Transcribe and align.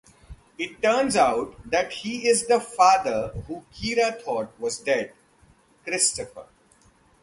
It 0.57 0.81
turns 0.81 1.15
out 1.15 1.53
that 1.69 1.91
he 1.91 2.27
is 2.27 2.47
the 2.47 2.59
father 2.59 3.27
who 3.45 3.65
Kira 3.71 4.19
thought 4.19 4.49
was 4.59 4.79
dead: 4.79 5.13
Christopher. 5.83 6.47